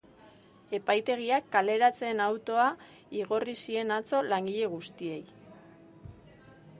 [0.77, 2.65] Epaitegiak kaleratzeen autoa
[3.19, 5.23] igorri zien atzo langile guztiei.